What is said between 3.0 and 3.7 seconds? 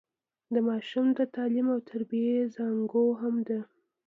هم ده.